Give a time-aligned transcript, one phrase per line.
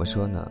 [0.00, 0.50] 我说呢？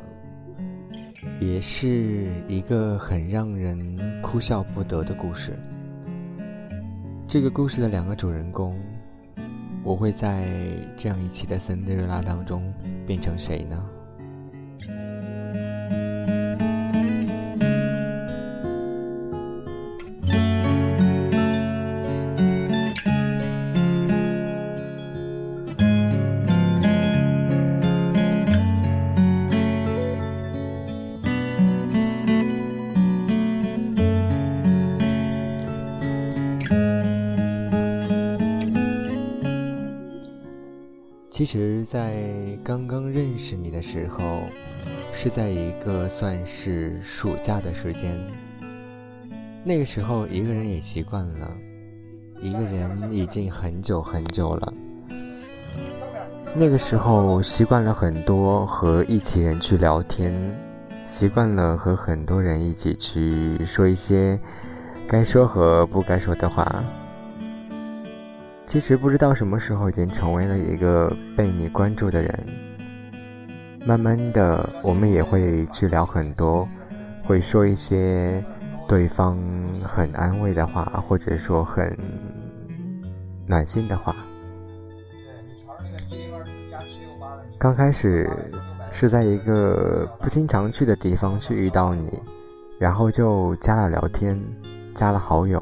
[1.42, 5.58] 也是一个很让人哭笑不得的故事。
[7.28, 8.80] 这个故事的两个主人公，
[9.84, 10.48] 我会在
[10.96, 12.72] 这样一期的森德瑞拉当中
[13.08, 13.84] 变成谁呢？
[41.40, 42.22] 其实，在
[42.66, 44.42] 刚刚认识你的时候，
[45.14, 48.20] 是在一个算是暑假的时间。
[49.64, 51.50] 那个时候，一个人也习惯了，
[52.42, 54.74] 一个人已经很久很久了。
[56.54, 60.36] 那个时候，习惯了很多和一起人去聊天，
[61.06, 64.38] 习惯了和很多人一起去说一些
[65.08, 66.84] 该说和不该说的话。
[68.70, 72.46] 其实不知道什么时候已经成为了一个被你关注的人。
[73.84, 76.70] 慢慢的，我们也会去聊很多，
[77.26, 78.46] 会说一些
[78.88, 79.36] 对方
[79.84, 81.98] 很安慰的话，或者说很
[83.48, 84.16] 暖心的话。
[87.58, 88.30] 刚开始
[88.92, 92.22] 是在一个不经常去的地方去遇到你，
[92.78, 94.40] 然后就加了聊天，
[94.94, 95.60] 加了好友。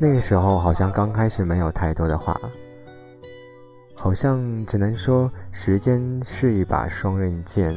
[0.00, 2.40] 那个时候好像刚开始没有太多的话，
[3.96, 7.76] 好像只能说时间是一把双刃剑，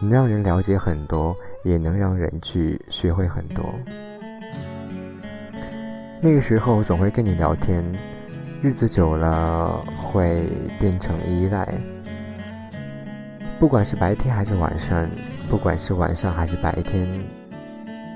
[0.00, 1.34] 能让人了解很多，
[1.64, 3.64] 也能让人去学会很多。
[6.20, 7.84] 那个时候总会跟你聊天，
[8.62, 11.66] 日子久了会变成依赖，
[13.58, 15.08] 不管是白天还是晚上，
[15.50, 17.41] 不管是晚上还是白天。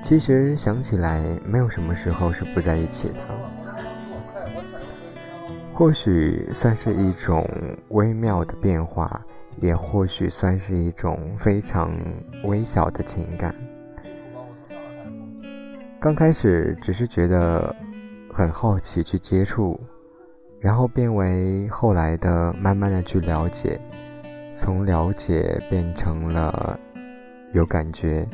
[0.06, 3.14] 其实想起来，没有什么时候是不在一起的。
[5.74, 7.44] 或许算是一种
[7.88, 9.20] 微妙的变化，
[9.60, 11.90] 也或许算是一种非常
[12.44, 13.52] 微小的情感。
[15.98, 17.74] 刚开始只是觉得
[18.32, 19.76] 很好奇去接触，
[20.60, 23.76] 然后变为后来的慢慢的去了解，
[24.54, 26.78] 从了解变成了
[27.52, 28.24] 有感觉。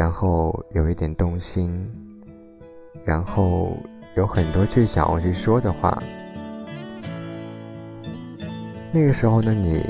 [0.00, 1.86] 然后有一点动心，
[3.04, 3.76] 然后
[4.14, 6.02] 有很多去想要去说的话。
[8.90, 9.84] 那个时候的你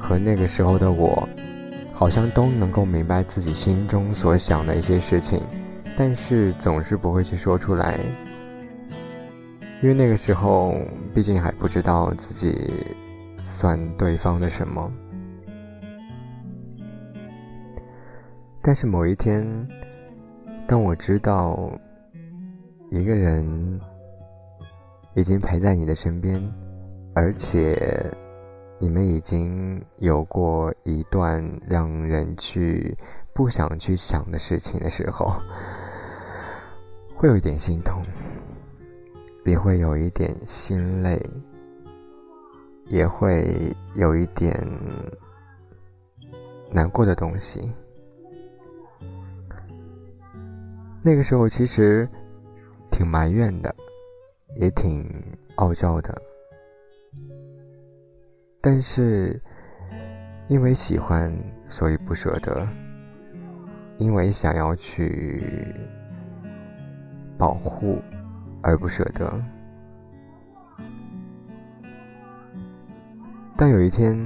[0.00, 1.28] 和那个时候的我，
[1.94, 5.40] 好像都能够明白自己心中所想的一些事情，
[5.96, 8.00] 但是总是不会去说出来，
[9.80, 10.74] 因为那个时候
[11.14, 12.68] 毕竟还不知道自己
[13.44, 14.92] 算对方的什么。
[18.64, 19.44] 但是某一天，
[20.68, 21.68] 当我知道
[22.90, 23.80] 一个人
[25.14, 26.40] 已经陪在你的身边，
[27.12, 27.76] 而且
[28.78, 32.96] 你们已经有过一段让人去
[33.34, 35.32] 不想去想的事情的时候，
[37.16, 38.00] 会有一点心痛，
[39.44, 41.20] 也会有一点心累，
[42.86, 44.56] 也会有一点
[46.70, 47.60] 难过的东西。
[51.04, 52.08] 那个时候其实
[52.88, 53.74] 挺埋怨的，
[54.54, 55.04] 也挺
[55.56, 56.22] 傲娇的，
[58.60, 59.42] 但是
[60.46, 61.36] 因为喜欢，
[61.66, 62.64] 所以不舍得；
[63.98, 65.74] 因为想要去
[67.36, 68.00] 保护，
[68.62, 69.42] 而不舍得。
[73.56, 74.16] 当有一天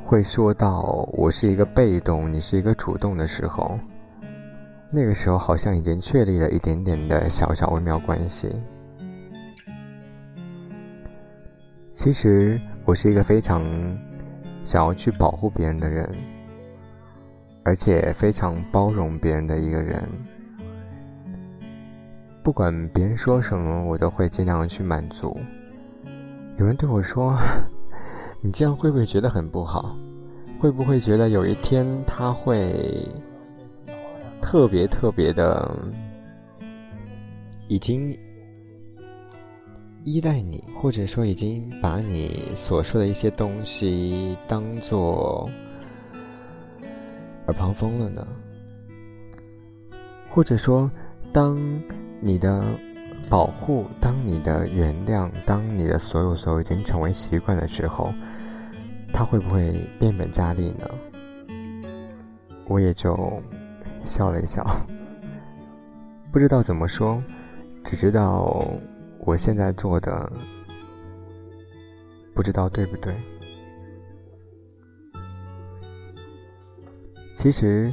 [0.00, 3.76] 会说到我是一个被动，你是一个主动的时候。
[4.94, 8.54] 那个时候好像已经确立了一点点的小小微妙关系。
[11.94, 13.64] 其实我是一个非常
[14.66, 16.06] 想要去保护别人的人，
[17.64, 20.06] 而且非常包容别人的一个人。
[22.42, 25.34] 不管别人说什么，我都会尽量去满足。
[26.58, 27.34] 有人对我说
[28.42, 29.96] ：“你这样会不会觉得很不好？
[30.58, 33.08] 会不会觉得有一天他会？”
[34.42, 35.74] 特别特别的，
[37.68, 38.14] 已经
[40.04, 45.48] 依赖你，或者说已经把你所说的一些东西当做
[47.46, 48.26] 耳旁风了呢？
[50.28, 50.90] 或者说，
[51.32, 51.56] 当
[52.20, 52.64] 你的
[53.30, 58.12] 保护、当你的原谅、当你的所有所有已经成为习惯的时候，
[59.12, 60.90] 他会不会变本加厉呢？
[62.66, 63.14] 我也就
[64.04, 64.64] 笑了一笑，
[66.30, 67.22] 不知道怎么说，
[67.84, 68.66] 只知道
[69.20, 70.30] 我现在做的
[72.34, 73.14] 不知道对不对。
[77.34, 77.92] 其实，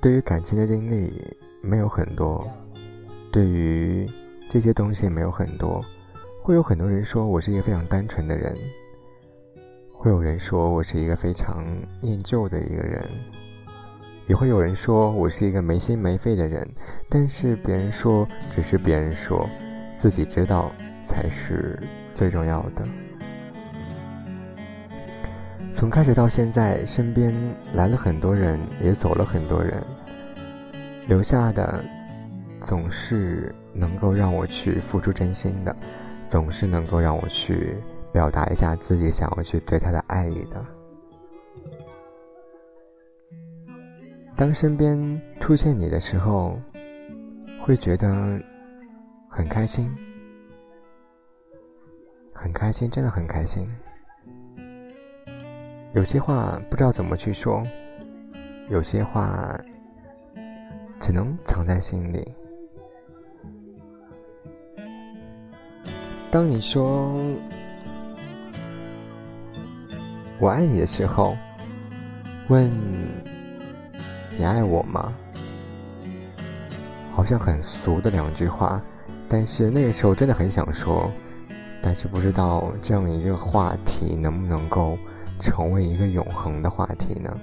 [0.00, 1.12] 对于感情的经历
[1.62, 2.46] 没有很多，
[3.30, 4.06] 对于
[4.48, 5.82] 这些东西没有很多，
[6.42, 8.54] 会有很多人说我是一个非常单纯的人，
[9.92, 11.64] 会有人说我是一个非常
[12.02, 13.08] 念旧的一个人，
[14.32, 16.66] 也会有人说我是一个没心没肺的人。
[17.06, 19.46] 但是别人说只是别人说，
[19.94, 20.72] 自己知道
[21.04, 21.78] 才是
[22.14, 22.82] 最重要的。
[25.74, 27.34] 从开始到现在，身边
[27.74, 29.84] 来了很多人，也走了很多人，
[31.06, 31.84] 留下的
[32.58, 35.76] 总是能够让我去付出真心的，
[36.26, 37.76] 总是能够让我去
[38.10, 40.64] 表达一下自己想要去对他的爱意的。
[44.36, 46.58] 当身边出现你的时候，
[47.60, 48.42] 会觉得
[49.28, 49.88] 很开心，
[52.32, 53.68] 很开心，真的很开心。
[55.94, 57.64] 有些话不知道怎么去说，
[58.68, 59.56] 有些话
[60.98, 62.34] 只能藏在心里。
[66.30, 67.14] 当你说
[70.40, 71.36] “我爱你”的时候，
[72.48, 72.72] 问
[74.36, 75.12] 你爱我吗？
[77.12, 78.82] 好像很俗的两句话，
[79.28, 81.10] 但是那个时候真的很想说，
[81.82, 84.98] 但是不知道这样一个话题能不能够。
[85.40, 87.36] 成为一个永恒的话题呢？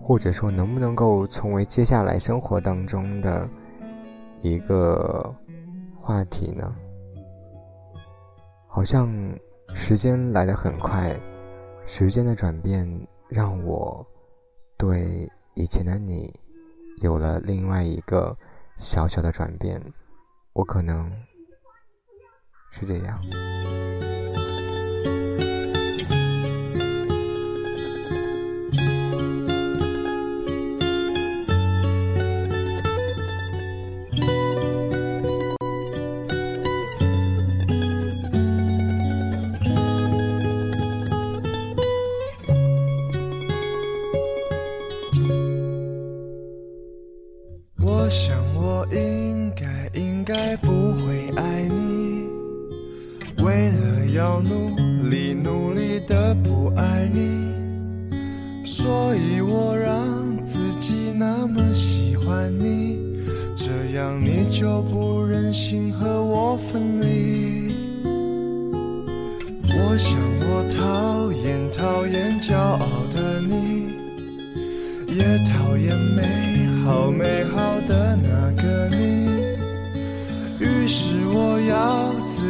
[0.00, 3.46] 或者说，能不能够成为接下来生活当中的
[4.40, 5.34] 一个
[6.00, 6.74] 话题呢？
[8.66, 9.06] 好像
[9.74, 11.14] 时间来得很快，
[11.84, 12.88] 时间的转变
[13.28, 14.06] 让我
[14.78, 16.32] 对以前的你
[17.02, 18.38] 有了另外一个
[18.76, 19.82] 小小的转变。
[20.58, 21.12] 我可能
[22.72, 23.20] 是这样。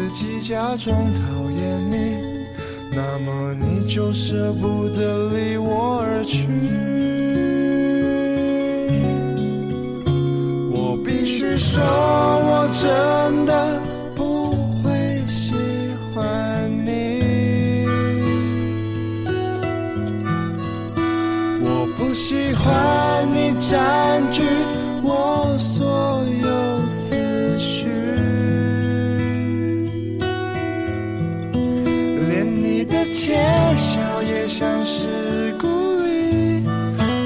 [0.08, 2.16] 自己假装讨厌你。
[2.90, 6.48] 那么你就舍不得离我而去，
[10.72, 13.77] 我必须说，我真的
[33.28, 33.35] 窃
[33.76, 35.68] 笑也像是鼓
[36.00, 36.64] 励，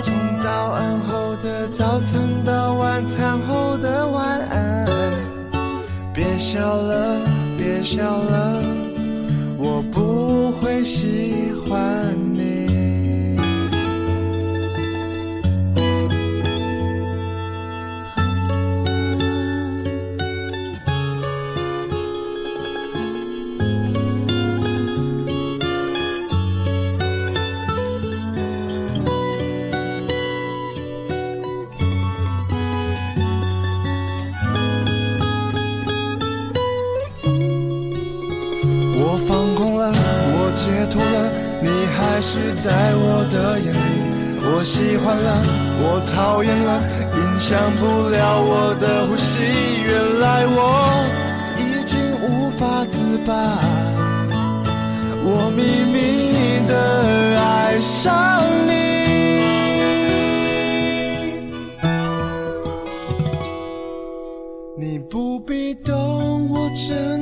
[0.03, 4.89] 从早安后的早餐到晚餐后的晚安。
[6.13, 7.21] 别笑了，
[7.57, 8.61] 别笑了，
[9.57, 11.42] 我不会喜
[45.03, 45.31] 我喜欢了，
[45.83, 46.81] 我讨厌了，
[47.17, 49.43] 影响不了我的呼吸。
[49.85, 50.57] 原来我
[51.59, 53.35] 已经无法自拔，
[55.25, 56.73] 我秘密的
[57.41, 58.71] 爱上你。
[64.79, 67.22] 你不必懂，我真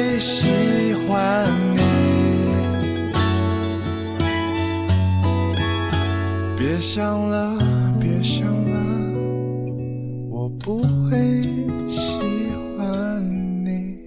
[6.81, 7.59] 想了，
[8.01, 8.71] 别想了，
[10.31, 11.43] 我不会
[11.87, 13.23] 喜欢
[13.63, 14.01] 你。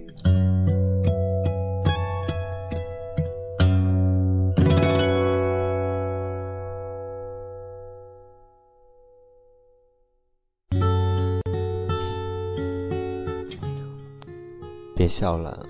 [14.93, 15.65] 别笑了，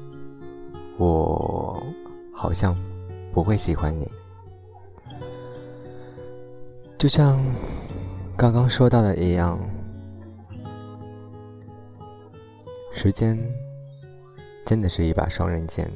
[0.96, 1.78] 我
[2.32, 2.74] 好像
[3.34, 4.10] 不会喜欢你。
[6.98, 7.38] 就像
[8.38, 9.60] 刚刚说到的一样，
[12.90, 13.38] 时间
[14.64, 15.90] 真的是一把双刃剑。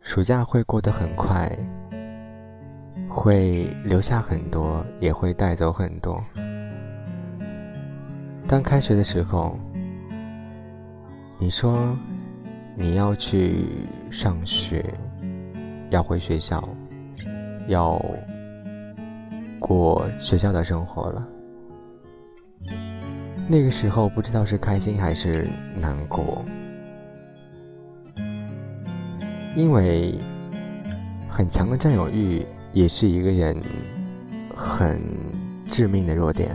[0.00, 1.50] 暑假会过得很快，
[3.06, 6.22] 会留下很多，也会带走很多。
[8.48, 9.58] 当开学的时候，
[11.38, 11.94] 你说
[12.74, 13.66] 你要去
[14.10, 14.82] 上学，
[15.90, 16.66] 要回学校，
[17.68, 18.02] 要
[19.66, 21.26] 过学校的生活了。
[23.48, 25.48] 那个时候不知道是开心还是
[25.80, 26.44] 难过，
[29.56, 30.14] 因为
[31.30, 32.44] 很强的占有欲
[32.74, 33.56] 也是一个人
[34.54, 35.00] 很
[35.66, 36.50] 致命的弱点。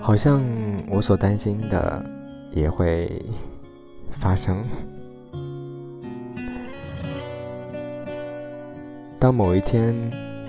[0.00, 0.42] 好像
[0.90, 2.02] 我所担心的
[2.50, 3.22] 也会
[4.10, 4.64] 发生。
[9.24, 9.94] 当某一天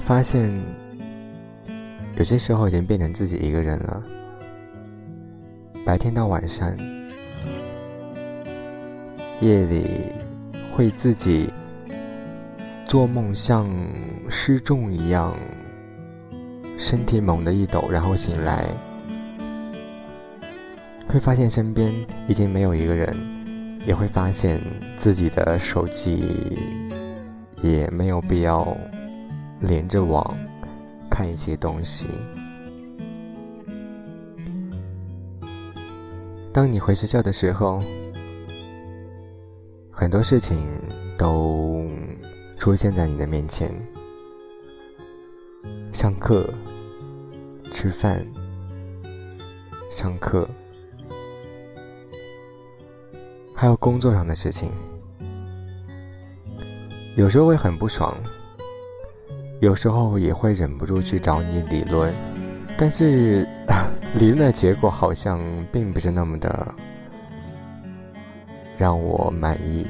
[0.01, 0.51] 发现，
[2.17, 4.03] 有些时候已经变成自己一个人了，
[5.85, 6.75] 白天到晚上，
[9.39, 10.11] 夜里
[10.75, 11.49] 会自己
[12.85, 13.65] 做梦，像
[14.27, 15.33] 失重一样，
[16.77, 18.67] 身体猛地一抖，然后醒来。
[21.07, 21.93] 会发现身边
[22.27, 23.15] 已经没有一个人，
[23.85, 24.59] 也会发现
[24.97, 26.29] 自己的手机
[27.61, 28.75] 也没有必要
[29.59, 30.37] 连着网
[31.09, 32.07] 看一些东西。
[36.53, 37.83] 当你回学校的时候，
[39.91, 40.57] 很多事情
[41.17, 41.85] 都
[42.57, 43.69] 出现在你的面前：
[45.91, 46.49] 上课、
[47.73, 48.25] 吃饭、
[49.89, 50.47] 上课。
[53.53, 54.69] 还有工作上的事情，
[57.15, 58.13] 有时候会很不爽，
[59.61, 62.13] 有时候也会忍不住去找你理论，
[62.77, 63.47] 但是
[64.19, 65.39] 理论的结果好像
[65.71, 66.75] 并不是那么的
[68.77, 69.87] 让我满意，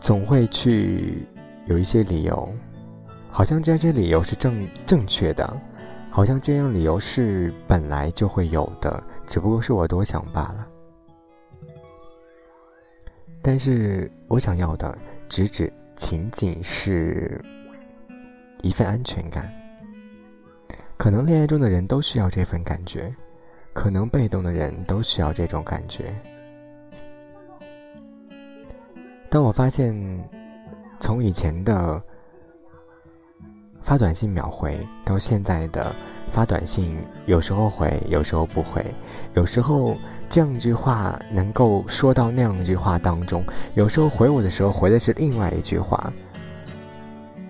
[0.00, 1.24] 总会去
[1.66, 2.52] 有一些理由，
[3.30, 5.56] 好像这些理由是正正确的，
[6.10, 9.00] 好像这样理由是本来就会有的。
[9.28, 10.66] 只不过是我多想罢了，
[13.46, 14.96] 但是我想要的，
[15.28, 17.38] 只只仅仅是
[18.62, 19.52] 一份安全感。
[20.96, 23.14] 可能恋爱中的人都需要这份感觉，
[23.74, 26.14] 可能被动的人都需要这种感觉。
[29.28, 29.94] 当我发现，
[30.98, 32.02] 从以前的
[33.82, 35.94] 发短信秒回，到现在的。
[36.34, 38.84] 发短信有时候回，有时候不回，
[39.34, 39.96] 有时候
[40.28, 46.12] 这样一句话能够说到那样一句话当中，有时候回我的时候回的是另外一句话，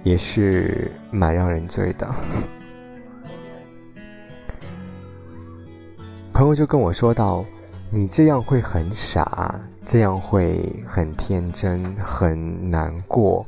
[0.02, 2.06] 也是蛮让人醉的。
[6.34, 7.42] 朋友就跟我说到
[7.90, 13.46] ：“你这样会很傻，这样会很天真，很难过，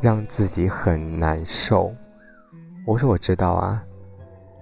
[0.00, 1.92] 让自己很难受。”
[2.86, 3.82] 我说：“我知道啊。”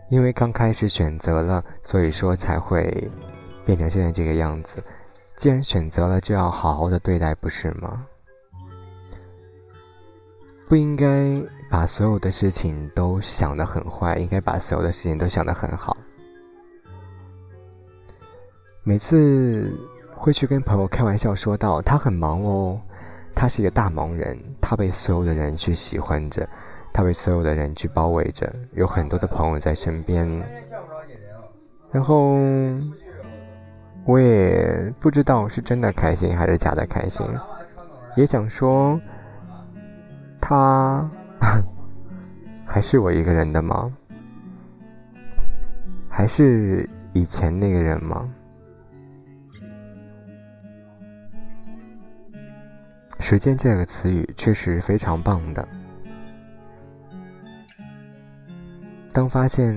[0.08, 3.10] 因为刚开始选择了，所以说才会
[3.64, 4.82] 变成现在这个样子。
[5.34, 8.06] 既然选择了，就要好好的对待，不是吗？
[10.68, 15.96] 不应该把所有的事情都想得很坏，应该把所有的事情都想得很好。
[18.82, 19.72] 每次
[20.14, 22.80] 会去跟朋友开玩笑说到，他很忙哦，
[23.34, 26.48] 他是一个大忙人，他被所有的人去喜欢着。
[26.96, 30.26] 他被所有的人去包围着，有很多的朋友在身边。
[31.92, 32.38] 然后
[34.06, 37.26] 我也不知道是真的开心还是假的开心，
[38.16, 38.98] 也想说，
[40.40, 41.06] 他
[42.64, 43.92] 还是我一个人的吗？
[46.08, 48.26] 还是以前那个人吗？
[53.20, 55.68] 时间这个词语确实非常棒的。
[59.16, 59.74] 当发现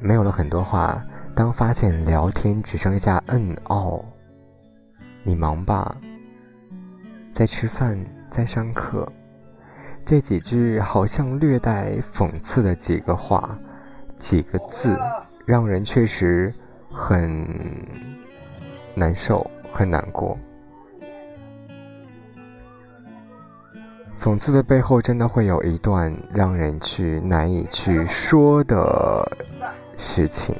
[0.00, 1.00] 没有了很多话。
[1.36, 4.04] 当发现聊天只剩下嗯哦，
[5.22, 5.96] 你忙吧，
[7.32, 7.96] 在吃饭，
[8.28, 9.06] 在上课，
[10.04, 13.56] 这几句好像略带讽刺的几个话，
[14.16, 14.98] 几个字，
[15.46, 16.52] 让人确实
[16.90, 17.46] 很
[18.96, 20.36] 难受，很难过。
[24.28, 29.26] 讽刺的背后，真的会有一段让人去难以去说的
[29.96, 30.54] 事情。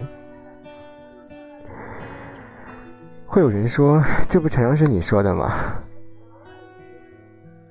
[3.27, 5.53] 会有人说：“这不常常是你说的吗？”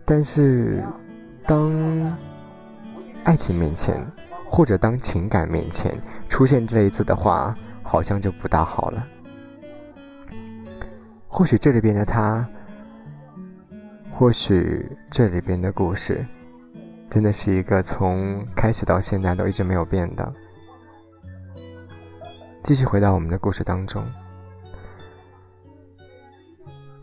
[0.06, 0.84] 但是，
[1.48, 1.74] 当
[3.24, 4.00] 爱情面前，
[4.48, 6.00] 或者当情感面前
[6.30, 9.04] 出现这一次的话，好像就不大好了。
[11.28, 12.48] 或许这里边的他，
[14.18, 16.26] 或许这里边的故事，
[17.08, 20.34] 真的是一个从开始到现在都一直没有变的。
[22.64, 24.04] 继续回到我们的故事当中。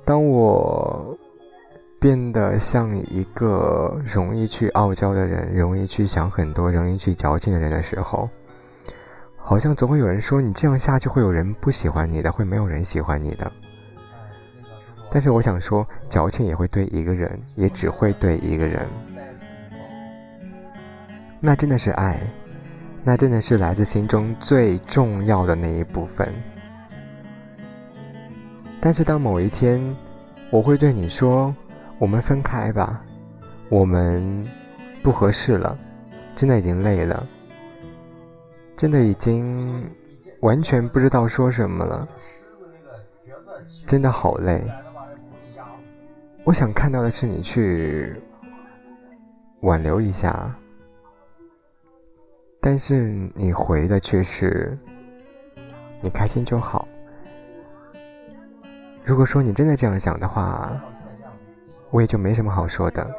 [0.05, 1.17] 当我
[2.01, 8.29] 变得像一个容易去傲娇的人，容易去想很多，容易去矫情的人的时候，
[9.37, 13.53] 好像总会有人说你这样下去会有人不喜欢你的，会没有人喜欢你的。
[15.15, 18.85] 但是我想说，矫情也会对一个人，也只会对一个人。
[21.39, 22.21] 那真的是爱，
[23.05, 26.29] 那真的是来自心中最重要的那一部分。
[28.81, 29.81] 但是当某一天，
[30.51, 31.55] 我会对你说
[32.01, 33.01] ：“我们分开吧，
[33.69, 34.45] 我们
[35.01, 35.79] 不合适了，
[36.35, 37.25] 真的已经累了，
[38.75, 39.89] 真的已经
[40.41, 42.09] 完全不知道说什么了，
[43.87, 44.61] 真的好累。”
[46.45, 48.15] 我想看到的是你去
[49.61, 50.55] 挽留一下，
[52.61, 54.77] 但是你回的却是
[56.03, 56.87] ：“你开心就好。”
[59.05, 60.71] 如果说你真的这样想的话，
[61.91, 63.11] 我也就没什么好说的。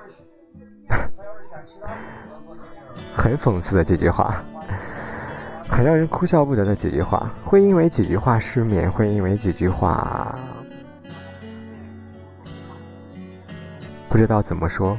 [3.11, 4.43] 很讽刺的几句话，
[5.67, 10.37] 很让人哭笑不得的几句话，会因为几句话失眠，会因为几句话
[14.15, 14.97] 不知道怎么说，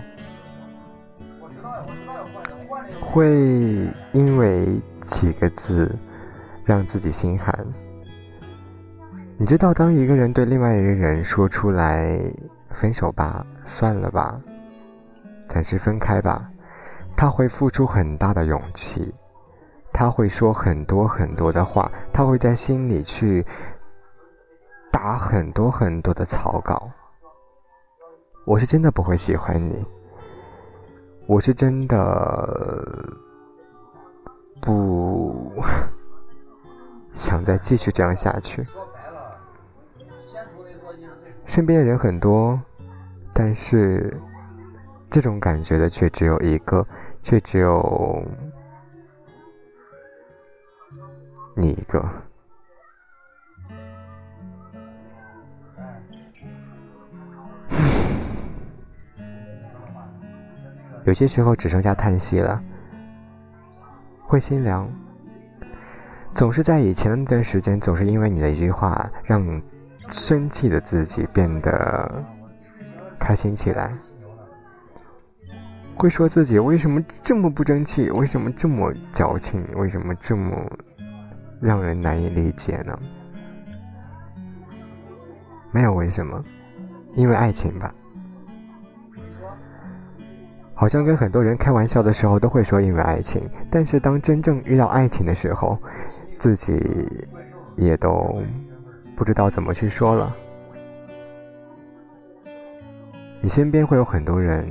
[3.00, 3.34] 会
[4.12, 5.90] 因为几个字
[6.66, 7.66] 让自己心寒。
[9.38, 12.20] 你知道，当一个人对另外一个人说出来
[12.72, 14.38] “分手吧，算了吧，
[15.48, 16.50] 暂时分开吧”，
[17.16, 19.14] 他会付出很大的勇气，
[19.94, 23.42] 他会说很多很多的话，他会在心里去
[24.92, 26.90] 打很多很多的草稿。
[28.46, 29.84] 我是真的不会喜欢你，
[31.26, 33.18] 我是真的
[34.62, 35.52] 不
[37.12, 38.64] 想再继续这样下去。
[41.44, 42.60] 身边的人很多，
[43.34, 44.16] 但是
[45.10, 46.86] 这种感觉的却只有一个，
[47.24, 48.24] 却只有
[51.56, 52.08] 你一个。
[61.06, 62.62] 有些时候只剩下叹息了，
[64.22, 64.86] 会心凉。
[66.34, 69.60] 总是在以前的那段时间，总是因为你的一句话让。
[70.08, 72.24] 生气的自己变得
[73.18, 73.92] 开心起来，
[75.96, 80.64] 会说自己为什么这么不争气，为什么这么矫情，为什么这么
[81.60, 82.96] 让人难以理解呢？
[85.72, 86.40] 没有为什么，
[87.16, 87.92] 因为爱情吧。
[90.76, 95.76] 好像跟很多人开玩笑的时候都会说因为爱情，但是当真正遇到爱情的时候，
[96.38, 97.26] 自己
[97.74, 98.40] 也都。
[99.16, 100.36] 不知道怎么去说了。
[103.40, 104.70] 你身边会有很多人，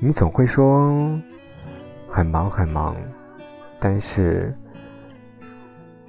[0.00, 1.16] 你总会说
[2.08, 2.96] 很忙很忙，
[3.78, 4.52] 但是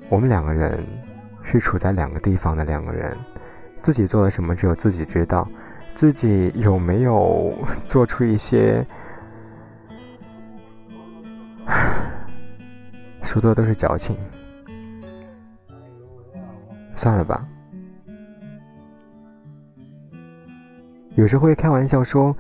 [0.10, 0.84] 我们两个人
[1.44, 3.16] 是处在两个地方的两个人，
[3.82, 5.48] 自己做了什么只有自己知道，
[5.94, 7.54] 自己有没有
[7.86, 8.86] 做出一些。
[13.24, 14.16] 说多都是矫情。
[16.96, 17.48] 算了吧。
[21.16, 22.36] 有时会开玩笑说，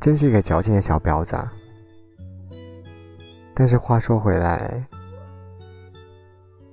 [0.00, 1.36] 真是一个矫情的小婊子。
[3.54, 4.84] 但是话说回来，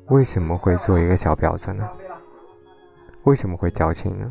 [0.07, 1.87] 为什么会做一个小婊子呢？
[3.23, 4.29] 为什么会矫情呢？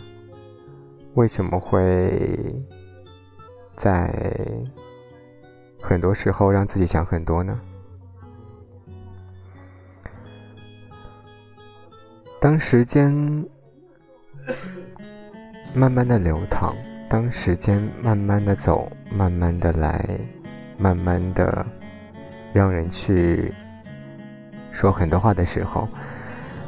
[1.14, 2.54] 为什么会
[3.74, 4.12] 在
[5.80, 7.58] 很多时候让自己想很多呢？
[12.40, 13.12] 当时间
[15.74, 16.74] 慢慢的流淌，
[17.08, 20.18] 当时间慢慢的走，慢慢的来，
[20.76, 21.64] 慢慢的
[22.52, 23.52] 让人去
[24.70, 25.88] 说很多话的时候，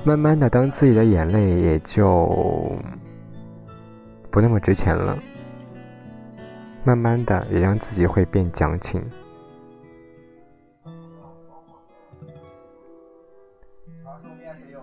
[0.07, 2.77] 慢慢的，当自己的眼泪也就
[4.31, 5.19] 不那么值钱了，
[6.85, 9.03] 慢慢的也让自己会变矫情。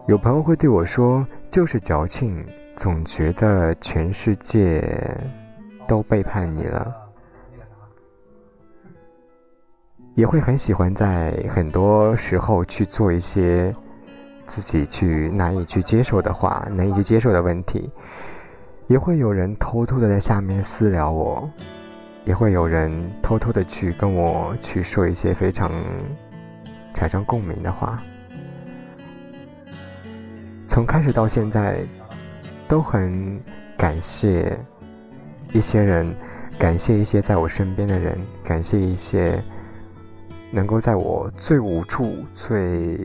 [0.07, 2.43] 有朋友会对我说：“就是矫情，
[2.75, 4.83] 总觉得全世界
[5.87, 6.95] 都背叛你了。”
[10.15, 13.73] 也会很喜欢在很多时候去做一些
[14.45, 17.89] 自己去难以去接受的话、难以去接受的问题。
[18.87, 21.49] 也会有人偷偷的在下面私聊我，
[22.25, 25.71] 也会有人偷偷的去跟我去说一些非常
[26.93, 28.03] 产生共鸣的话。
[30.67, 31.81] 从开始到现在，
[32.67, 33.39] 都很
[33.77, 34.59] 感谢
[35.53, 36.13] 一些人，
[36.59, 39.41] 感谢一些在我身边的人，感谢一些
[40.49, 42.99] 能够在我最无助、最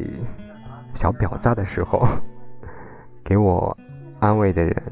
[0.97, 2.05] 小婊砸的时候
[3.23, 3.77] 给我
[4.19, 4.83] 安慰的人，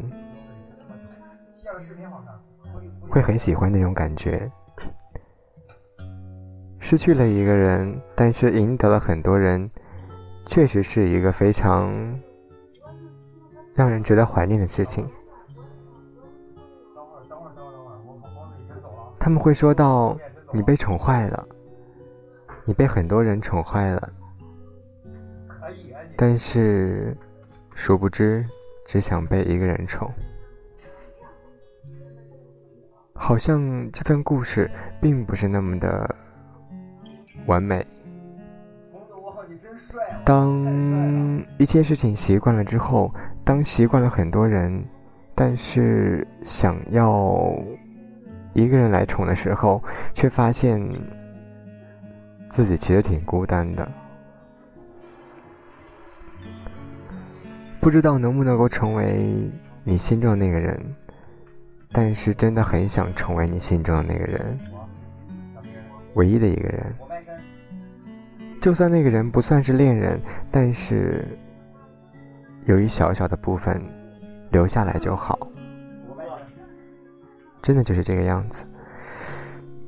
[3.09, 4.49] 会很喜欢那种感觉。
[6.79, 9.69] 失去了一个人，但是赢得了很多人，
[10.47, 11.93] 确实是一个非常。
[13.77, 15.05] 让人值得怀念的事情。
[19.19, 20.17] 他们会说到
[20.55, 21.45] ：“你被宠坏了，
[22.65, 24.13] 你被很多人宠坏了。”
[26.17, 27.17] 但是，
[27.75, 28.47] 殊不知，
[28.87, 30.11] 只想被一个人宠。
[33.15, 36.15] 好像这段故事并不是那么的
[37.47, 37.87] 完美。
[40.25, 43.13] 当一切事情习惯了之后，
[43.45, 44.85] 当习惯了很多人，
[45.35, 47.53] 但是想要
[48.53, 49.83] 一个人来宠的时候，
[50.15, 50.81] 却发现
[52.49, 53.91] 自己其实挺孤单的。
[57.85, 59.47] 不知道能不能够成为
[59.83, 60.83] 你心中的那个人，
[61.93, 64.59] 但是真的很想成为你心中的那个人，
[66.15, 66.95] 唯一的一个人。
[68.59, 70.19] 就算那个人不算是恋人，
[70.51, 71.27] 但是
[72.65, 73.79] 有一小小的部分
[74.51, 75.39] 留下来就好。
[77.61, 78.65] 真的就是这个样子。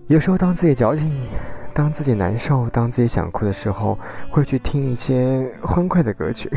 [0.08, 1.26] 有时候，当自己矫情，
[1.72, 3.98] 当自己难受，当自己想哭的时候，
[4.30, 6.50] 会去听一些欢快的歌曲，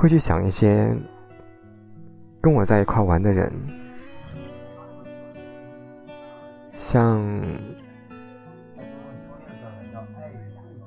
[0.00, 0.96] 会去想一些
[2.40, 3.52] 跟我在一块玩的人，
[6.74, 7.22] 像。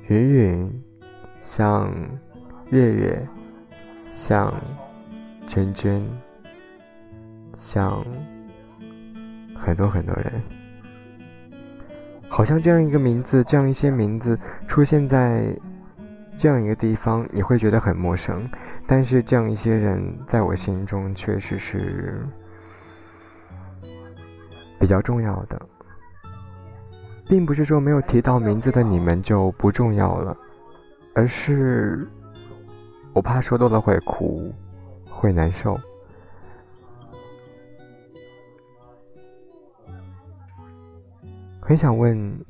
[0.08, 0.84] 云云，
[1.42, 1.90] 像
[2.72, 3.28] 月月，
[4.12, 4.54] 像
[5.48, 6.04] 娟娟，
[7.56, 8.06] 像
[9.56, 10.42] 很多很多人，
[12.28, 15.58] 好像这样一个名字，这样一些名字出现在
[16.38, 18.50] 这样一个地方，你会觉得很陌生。
[18.86, 22.26] 但是这样一些人，在我心中确实是
[24.80, 25.62] 比较重要的。
[27.26, 30.36] 并不是说没有提到名字的你们就不重要了，
[31.16, 32.06] 而是
[33.14, 34.54] 我怕说多了会哭，
[35.10, 35.80] 会难受。
[41.62, 42.46] 很想问，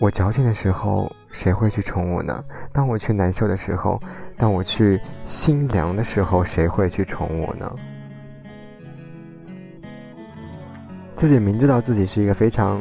[0.00, 2.42] 我矫情的时候，谁会去宠我呢？
[2.72, 4.00] 当我去难受的时候，
[4.38, 7.70] 当我去心凉的时候，谁会去宠我呢？
[11.14, 12.80] 自己明知道自己是一个非常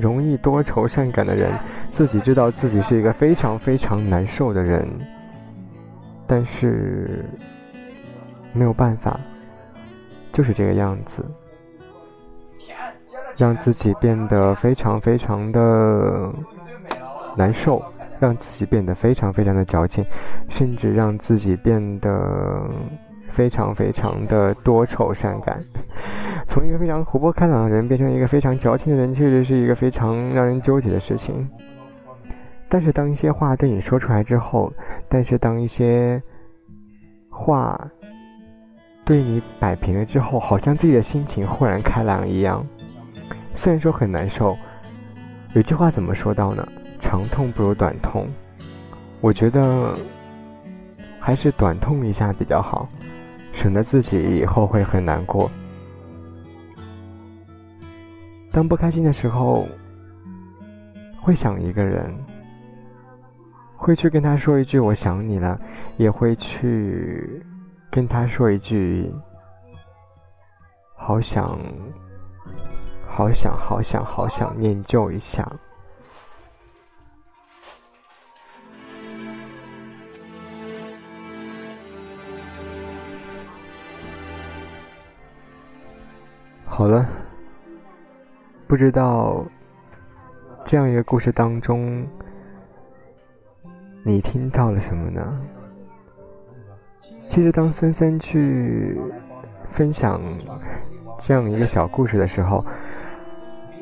[0.00, 1.52] 容易多愁善感的人，
[1.90, 4.88] 自己知道自己是一个非常非常难受的人，
[6.24, 7.24] 但是
[8.52, 9.18] 没有办法，
[10.30, 11.24] 就是这个样子，
[13.36, 16.32] 让自己变得非常非常的
[17.38, 17.80] 难受，
[18.20, 20.04] 让自己变得非常非常的矫情，
[20.50, 22.62] 甚至让自己变得。
[23.30, 25.62] 非常非常的多愁善感，
[26.46, 31.46] 从一个非常活泼开朗的人变成一个非常矫情的人，确实是一个非常让人纠结的事情。
[32.70, 34.72] 但是当一些话对你说出来之后，
[35.10, 36.18] 但是当一些
[37.28, 37.78] 话
[39.04, 42.66] 对你摆平了之后，好像自己的心情豁然开朗一样。
[43.52, 44.56] 虽然说很难受，
[45.52, 46.66] 有句话怎么说到呢？
[46.98, 48.28] 长痛不如短痛。
[49.20, 49.96] 我觉得
[51.18, 52.88] 还是短痛一下比较好，
[53.52, 55.50] 省得自己以后会很难过。
[58.50, 59.66] 当不开心的时候，
[61.20, 62.12] 会想一个人，
[63.76, 65.60] 会去跟他说一句“我想你了”，
[65.98, 67.42] 也会去
[67.90, 69.12] 跟他说一句
[70.96, 71.58] “好想，
[73.06, 75.46] 好想，好想，好想念旧一下”。
[86.78, 87.04] 好了，
[88.68, 89.44] 不知道
[90.64, 92.06] 这样一个故事当中，
[94.04, 95.40] 你听到了什么呢？
[97.26, 98.96] 其实，当森森去
[99.64, 100.22] 分享
[101.18, 102.64] 这样一个小故事的时候，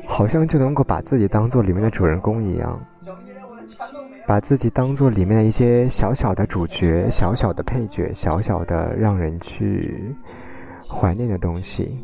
[0.07, 2.83] 好像就能够把自己当做里面的主人公一样，
[4.25, 10.15] 把自己当做里面的一些小小的主角、小小的配角、小小的让人去
[10.89, 12.03] 怀念的东西。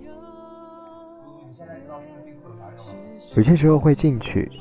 [3.35, 4.51] 有些时候会进去，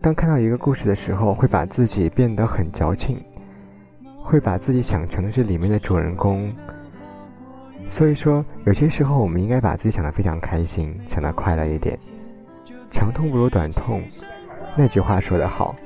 [0.00, 3.22] 当看到一个故事的时候，会把自己变得很矫情，
[4.22, 6.50] 会把自己想成是里面的主人公。
[7.86, 11.98] 所以说，有些时候我们应该把自己想得非常开心，想得快乐一点。
[12.90, 14.02] 长痛不如短痛，
[14.74, 15.76] 那句话说得好。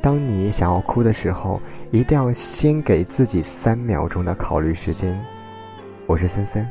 [0.00, 5.22] 当你想要哭的时候，一定要先给自己三秒钟的考虑时间。
[6.06, 6.66] 我是森森。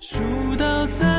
[0.00, 0.22] 数
[0.58, 1.17] 到三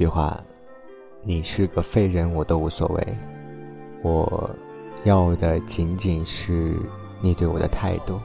[0.00, 0.42] 句话，
[1.22, 3.18] 你是个废人我都无所谓，
[4.02, 4.48] 我
[5.04, 6.74] 要的仅仅是
[7.20, 8.18] 你对我的态度。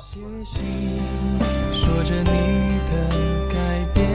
[0.00, 0.64] 写信
[1.70, 3.10] 说着你的
[3.52, 4.05] 改变。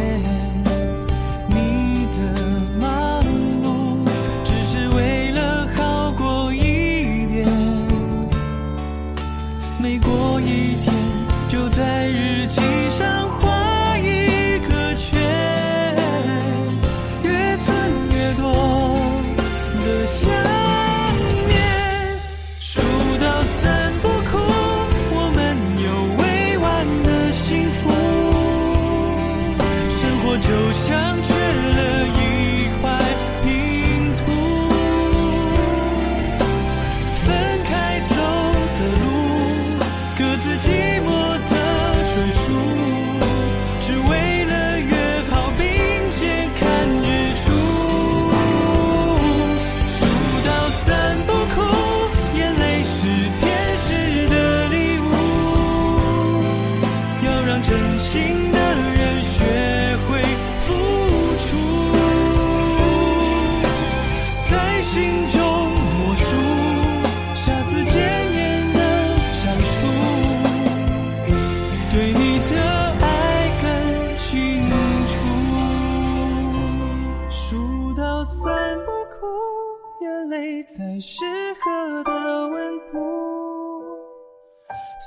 [81.01, 81.25] 适
[81.59, 82.91] 合的温度，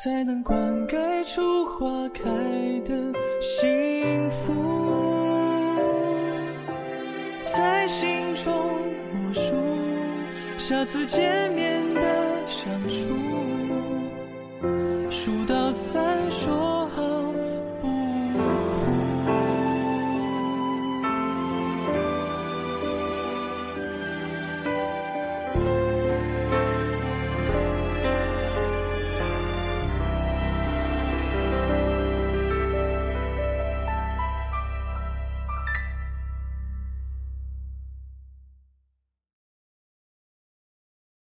[0.03, 2.25] 才能灌溉出花开
[2.85, 4.53] 的幸福，
[7.41, 8.53] 在心中
[9.13, 9.55] 默数
[10.59, 12.01] 下次见面的
[12.45, 13.07] 相处，
[15.09, 17.24] 数到三说好。